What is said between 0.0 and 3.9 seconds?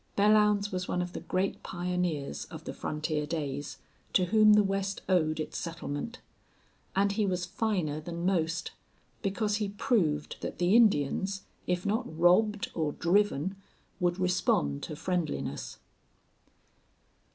Belllounds was one of the great pioneers of the frontier days